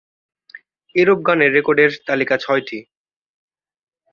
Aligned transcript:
এরূপ 0.95 1.19
গানের 1.27 1.51
রেকর্ডের 1.53 1.91
তালিকা 2.07 2.35
ছয়টি। 2.37 2.79